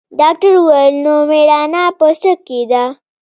[0.19, 2.83] ډاکتر وويل نو مېړانه په څه کښې ده.